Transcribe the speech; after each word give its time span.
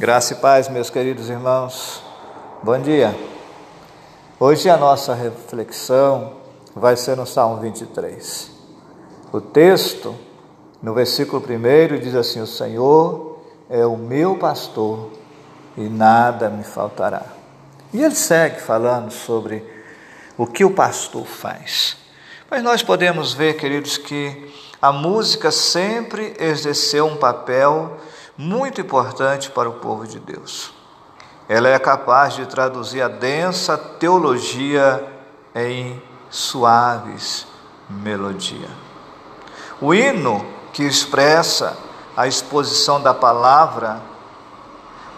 Graça 0.00 0.32
e 0.32 0.36
paz, 0.36 0.68
meus 0.68 0.90
queridos 0.90 1.28
irmãos. 1.28 2.00
Bom 2.62 2.78
dia. 2.78 3.12
Hoje 4.38 4.70
a 4.70 4.76
nossa 4.76 5.12
reflexão 5.12 6.34
vai 6.72 6.96
ser 6.96 7.16
no 7.16 7.26
Salmo 7.26 7.60
23. 7.60 8.48
O 9.32 9.40
texto, 9.40 10.14
no 10.80 10.94
versículo 10.94 11.42
1, 11.42 11.98
diz 11.98 12.14
assim: 12.14 12.40
O 12.40 12.46
Senhor 12.46 13.40
é 13.68 13.84
o 13.84 13.96
meu 13.96 14.36
pastor 14.36 15.10
e 15.76 15.88
nada 15.88 16.48
me 16.48 16.62
faltará. 16.62 17.26
E 17.92 18.00
ele 18.00 18.14
segue 18.14 18.60
falando 18.60 19.10
sobre 19.10 19.64
o 20.36 20.46
que 20.46 20.64
o 20.64 20.70
pastor 20.70 21.26
faz. 21.26 21.96
Mas 22.48 22.62
nós 22.62 22.84
podemos 22.84 23.32
ver, 23.34 23.54
queridos, 23.54 23.98
que 23.98 24.48
a 24.80 24.92
música 24.92 25.50
sempre 25.50 26.36
exerceu 26.38 27.04
um 27.06 27.16
papel 27.16 27.96
muito 28.38 28.80
importante 28.80 29.50
para 29.50 29.68
o 29.68 29.74
povo 29.74 30.06
de 30.06 30.20
Deus. 30.20 30.72
Ela 31.48 31.70
é 31.70 31.78
capaz 31.78 32.34
de 32.34 32.46
traduzir 32.46 33.02
a 33.02 33.08
densa 33.08 33.76
teologia 33.76 35.04
em 35.52 36.00
suaves 36.30 37.48
melodia. 37.90 38.68
O 39.80 39.92
hino 39.92 40.46
que 40.72 40.84
expressa 40.84 41.76
a 42.16 42.28
exposição 42.28 43.00
da 43.00 43.12
palavra 43.12 44.00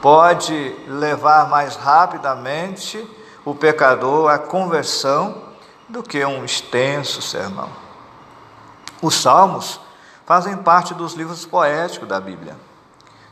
pode 0.00 0.74
levar 0.86 1.48
mais 1.48 1.76
rapidamente 1.76 3.06
o 3.44 3.54
pecador 3.54 4.30
à 4.30 4.38
conversão 4.38 5.42
do 5.88 6.02
que 6.02 6.24
um 6.24 6.44
extenso 6.44 7.20
sermão. 7.20 7.68
Os 9.02 9.14
salmos 9.20 9.80
fazem 10.24 10.56
parte 10.56 10.94
dos 10.94 11.14
livros 11.14 11.44
poéticos 11.44 12.08
da 12.08 12.20
Bíblia. 12.20 12.69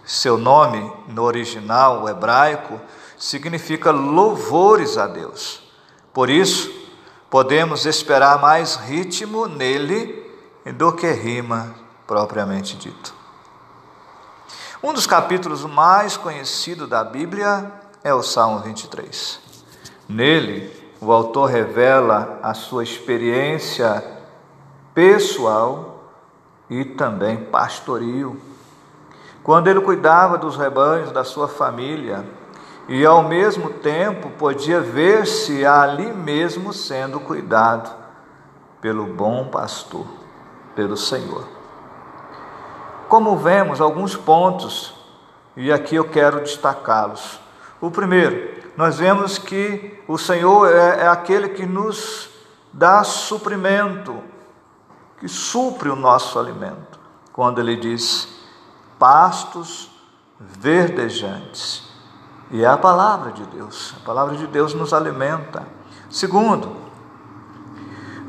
Seu 0.08 0.38
nome, 0.38 0.90
no 1.08 1.22
original 1.22 2.08
hebraico, 2.08 2.80
significa 3.18 3.90
louvores 3.90 4.96
a 4.96 5.06
Deus. 5.06 5.62
Por 6.14 6.30
isso, 6.30 6.72
podemos 7.28 7.84
esperar 7.84 8.40
mais 8.40 8.76
ritmo 8.76 9.46
nele 9.46 10.26
do 10.76 10.94
que 10.94 11.10
rima 11.12 11.74
propriamente 12.06 12.74
dito. 12.78 13.14
Um 14.82 14.94
dos 14.94 15.06
capítulos 15.06 15.66
mais 15.66 16.16
conhecidos 16.16 16.88
da 16.88 17.04
Bíblia 17.04 17.70
é 18.02 18.14
o 18.14 18.22
Salmo 18.22 18.60
23. 18.60 19.38
Nele, 20.08 20.72
o 21.02 21.12
autor 21.12 21.50
revela 21.50 22.40
a 22.42 22.54
sua 22.54 22.82
experiência 22.82 24.02
pessoal 24.94 26.02
e 26.70 26.82
também 26.82 27.36
pastoril 27.36 28.40
quando 29.42 29.68
ele 29.68 29.80
cuidava 29.80 30.36
dos 30.36 30.56
rebanhos 30.56 31.10
da 31.12 31.24
sua 31.24 31.48
família 31.48 32.24
e 32.88 33.04
ao 33.04 33.22
mesmo 33.22 33.70
tempo 33.70 34.30
podia 34.30 34.80
ver-se 34.80 35.64
ali 35.64 36.12
mesmo 36.12 36.72
sendo 36.72 37.20
cuidado 37.20 37.90
pelo 38.80 39.04
bom 39.04 39.48
pastor, 39.48 40.06
pelo 40.74 40.96
Senhor. 40.96 41.46
Como 43.08 43.36
vemos 43.36 43.80
alguns 43.80 44.16
pontos, 44.16 44.94
e 45.56 45.72
aqui 45.72 45.96
eu 45.96 46.08
quero 46.08 46.40
destacá-los. 46.40 47.40
O 47.80 47.90
primeiro, 47.90 48.58
nós 48.76 48.98
vemos 48.98 49.38
que 49.38 49.98
o 50.06 50.16
Senhor 50.16 50.70
é, 50.70 51.00
é 51.00 51.08
aquele 51.08 51.48
que 51.48 51.66
nos 51.66 52.30
dá 52.72 53.02
suprimento, 53.02 54.22
que 55.18 55.28
supre 55.28 55.88
o 55.88 55.96
nosso 55.96 56.38
alimento. 56.38 56.98
Quando 57.32 57.60
ele 57.60 57.76
diz: 57.76 58.28
pastos 58.98 59.90
verdejantes. 60.40 61.88
E 62.50 62.64
é 62.64 62.66
a 62.66 62.78
palavra 62.78 63.32
de 63.32 63.44
Deus. 63.44 63.94
A 64.00 64.06
palavra 64.06 64.36
de 64.36 64.46
Deus 64.46 64.74
nos 64.74 64.92
alimenta. 64.92 65.66
Segundo, 66.10 66.76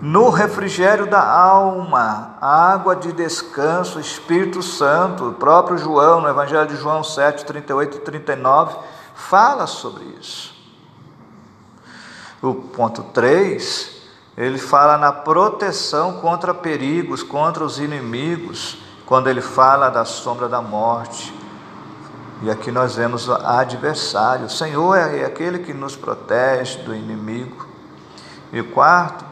no 0.02 0.30
refrigério 0.30 1.08
da 1.08 1.22
alma, 1.22 2.38
água 2.42 2.96
de 2.96 3.12
descanso, 3.12 4.00
Espírito 4.00 4.62
Santo, 4.62 5.30
o 5.30 5.34
próprio 5.34 5.78
João, 5.78 6.22
no 6.22 6.30
Evangelho 6.30 6.68
de 6.68 6.76
João 6.76 7.04
7, 7.04 7.46
38 7.46 7.98
e 7.98 8.00
39, 8.02 8.78
fala 9.14 9.68
sobre 9.68 10.04
isso. 10.20 10.54
O 12.42 12.54
ponto 12.54 13.04
3, 13.04 14.02
ele 14.38 14.58
fala 14.58 14.98
na 14.98 15.12
proteção 15.12 16.14
contra 16.22 16.54
perigos, 16.54 17.22
contra 17.24 17.64
os 17.64 17.80
inimigos 17.80 18.78
quando 19.10 19.28
ele 19.28 19.42
fala 19.42 19.90
da 19.90 20.06
sombra 20.06 20.48
da 20.48 20.62
morte. 20.62 21.34
E 22.44 22.52
aqui 22.52 22.72
nós 22.72 22.96
vemos 22.96 23.28
o 23.28 23.34
adversário. 23.34 24.46
O 24.46 24.50
Senhor 24.50 24.96
é 24.96 25.26
aquele 25.26 25.58
que 25.58 25.74
nos 25.74 25.96
protege 25.96 26.84
do 26.84 26.96
inimigo. 26.96 27.68
E 28.54 28.62
quarto, 28.62 29.26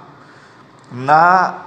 na 0.91 1.61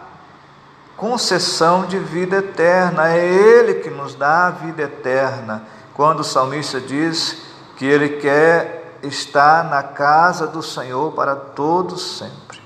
concessão 0.97 1.87
de 1.87 2.01
vida 2.01 2.39
eterna. 2.39 3.11
É 3.11 3.25
Ele 3.25 3.75
que 3.75 3.91
nos 3.91 4.17
dá 4.17 4.49
a 4.49 4.51
vida 4.51 4.83
eterna. 4.83 5.63
Quando 5.95 6.21
o 6.21 6.25
salmista 6.25 6.81
diz 6.81 7.43
que 7.77 7.87
ele 7.87 8.21
quer 8.21 8.99
estar 9.05 9.71
na 9.71 9.85
casa 9.85 10.49
do 10.49 10.65
Senhor 10.65 11.13
para 11.13 11.37
todos 11.37 12.19
sempre. 12.19 12.61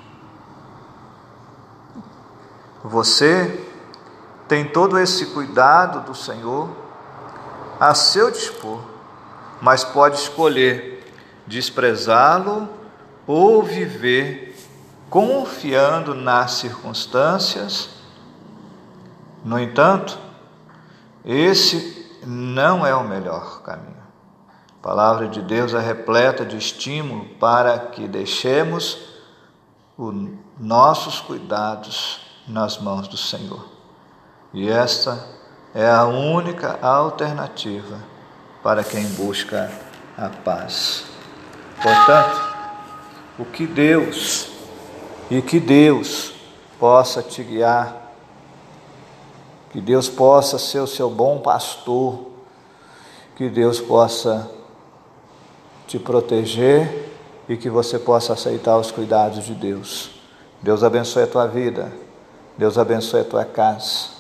Você 2.82 3.63
tem 4.54 4.64
todo 4.64 4.96
esse 5.00 5.26
cuidado 5.26 6.06
do 6.06 6.14
Senhor 6.14 6.70
a 7.80 7.92
seu 7.92 8.30
dispor, 8.30 8.80
mas 9.60 9.82
pode 9.82 10.14
escolher 10.14 11.12
desprezá-lo 11.44 12.68
ou 13.26 13.64
viver 13.64 14.56
confiando 15.10 16.14
nas 16.14 16.52
circunstâncias. 16.52 17.90
No 19.44 19.58
entanto, 19.58 20.16
esse 21.24 22.20
não 22.24 22.86
é 22.86 22.94
o 22.94 23.02
melhor 23.02 23.60
caminho. 23.62 24.04
A 24.78 24.82
palavra 24.84 25.26
de 25.26 25.42
Deus 25.42 25.74
é 25.74 25.80
repleta 25.80 26.44
de 26.44 26.56
estímulo 26.56 27.24
para 27.40 27.76
que 27.76 28.06
deixemos 28.06 29.04
os 29.98 30.14
nossos 30.60 31.18
cuidados 31.18 32.20
nas 32.46 32.78
mãos 32.78 33.08
do 33.08 33.16
Senhor. 33.16 33.73
E 34.54 34.70
esta 34.70 35.26
é 35.74 35.90
a 35.90 36.04
única 36.04 36.78
alternativa 36.80 37.98
para 38.62 38.84
quem 38.84 39.04
busca 39.08 39.68
a 40.16 40.28
paz. 40.28 41.04
Portanto, 41.82 42.40
o 43.36 43.44
que 43.44 43.66
Deus 43.66 44.48
e 45.28 45.42
que 45.42 45.58
Deus 45.58 46.32
possa 46.78 47.20
te 47.20 47.42
guiar, 47.42 48.14
que 49.72 49.80
Deus 49.80 50.08
possa 50.08 50.56
ser 50.56 50.78
o 50.78 50.86
seu 50.86 51.10
bom 51.10 51.40
pastor, 51.40 52.30
que 53.34 53.48
Deus 53.48 53.80
possa 53.80 54.48
te 55.88 55.98
proteger 55.98 57.10
e 57.48 57.56
que 57.56 57.68
você 57.68 57.98
possa 57.98 58.34
aceitar 58.34 58.78
os 58.78 58.92
cuidados 58.92 59.44
de 59.44 59.54
Deus. 59.54 60.12
Deus 60.62 60.84
abençoe 60.84 61.24
a 61.24 61.26
tua 61.26 61.48
vida, 61.48 61.92
Deus 62.56 62.78
abençoe 62.78 63.22
a 63.22 63.24
tua 63.24 63.44
casa. 63.44 64.13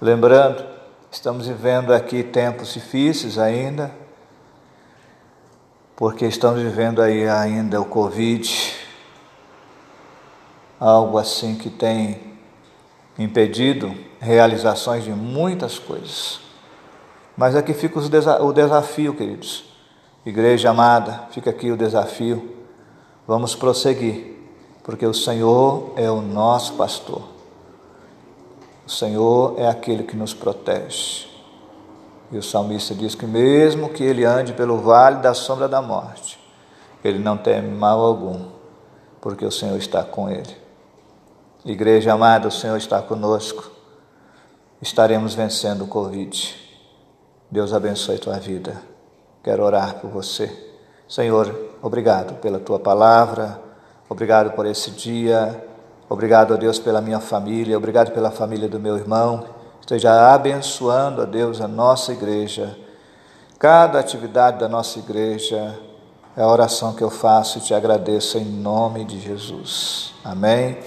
Lembrando, 0.00 0.62
estamos 1.10 1.46
vivendo 1.46 1.90
aqui 1.90 2.22
tempos 2.22 2.74
difíceis 2.74 3.38
ainda, 3.38 3.90
porque 5.96 6.26
estamos 6.26 6.60
vivendo 6.60 7.00
aí 7.00 7.26
ainda 7.26 7.80
o 7.80 7.86
Covid, 7.86 8.74
algo 10.78 11.16
assim 11.16 11.54
que 11.54 11.70
tem 11.70 12.20
impedido 13.18 13.96
realizações 14.20 15.02
de 15.02 15.12
muitas 15.12 15.78
coisas. 15.78 16.40
Mas 17.34 17.56
aqui 17.56 17.72
fica 17.72 17.98
o 17.98 18.52
desafio, 18.52 19.14
queridos. 19.14 19.64
Igreja 20.26 20.68
amada, 20.68 21.22
fica 21.30 21.48
aqui 21.48 21.70
o 21.70 21.76
desafio. 21.76 22.54
Vamos 23.26 23.54
prosseguir, 23.54 24.36
porque 24.84 25.06
o 25.06 25.14
Senhor 25.14 25.94
é 25.96 26.10
o 26.10 26.20
nosso 26.20 26.74
pastor. 26.74 27.35
O 28.86 28.90
Senhor 28.90 29.58
é 29.58 29.66
aquele 29.66 30.04
que 30.04 30.16
nos 30.16 30.32
protege. 30.32 31.26
E 32.30 32.38
o 32.38 32.42
salmista 32.42 32.94
diz 32.94 33.16
que, 33.16 33.26
mesmo 33.26 33.88
que 33.88 34.04
ele 34.04 34.24
ande 34.24 34.52
pelo 34.52 34.78
vale 34.78 35.16
da 35.16 35.34
sombra 35.34 35.66
da 35.66 35.82
morte, 35.82 36.38
ele 37.02 37.18
não 37.18 37.36
teme 37.36 37.68
mal 37.68 38.00
algum, 38.00 38.46
porque 39.20 39.44
o 39.44 39.50
Senhor 39.50 39.76
está 39.76 40.04
com 40.04 40.30
ele. 40.30 40.56
Igreja 41.64 42.12
amada, 42.12 42.46
o 42.46 42.50
Senhor 42.50 42.76
está 42.76 43.02
conosco. 43.02 43.72
Estaremos 44.80 45.34
vencendo 45.34 45.82
o 45.82 45.88
Covid. 45.88 46.54
Deus 47.50 47.72
abençoe 47.72 48.18
tua 48.18 48.38
vida. 48.38 48.80
Quero 49.42 49.64
orar 49.64 49.96
por 49.96 50.10
você. 50.10 50.48
Senhor, 51.08 51.72
obrigado 51.82 52.34
pela 52.40 52.60
tua 52.60 52.78
palavra, 52.78 53.60
obrigado 54.08 54.52
por 54.52 54.64
esse 54.64 54.92
dia 54.92 55.60
Obrigado, 56.08 56.54
a 56.54 56.56
Deus, 56.56 56.78
pela 56.78 57.00
minha 57.00 57.18
família, 57.18 57.76
obrigado 57.76 58.12
pela 58.12 58.30
família 58.30 58.68
do 58.68 58.78
meu 58.78 58.96
irmão. 58.96 59.44
Esteja 59.80 60.32
abençoando, 60.32 61.22
a 61.22 61.24
Deus, 61.24 61.60
a 61.60 61.66
nossa 61.66 62.12
igreja, 62.12 62.76
cada 63.58 63.98
atividade 63.98 64.58
da 64.58 64.68
nossa 64.68 64.98
igreja. 64.98 65.76
É 66.36 66.42
a 66.42 66.48
oração 66.48 66.92
que 66.92 67.02
eu 67.02 67.08
faço 67.08 67.58
e 67.58 67.60
te 67.62 67.72
agradeço 67.72 68.36
em 68.36 68.44
nome 68.44 69.04
de 69.04 69.18
Jesus. 69.18 70.12
Amém. 70.22 70.78